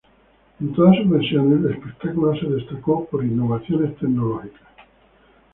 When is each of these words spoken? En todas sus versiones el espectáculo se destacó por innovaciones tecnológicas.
En 0.59 0.73
todas 0.73 0.97
sus 0.97 1.07
versiones 1.11 1.63
el 1.63 1.75
espectáculo 1.77 2.33
se 2.35 2.47
destacó 2.47 3.05
por 3.05 3.23
innovaciones 3.23 3.95
tecnológicas. 3.99 4.67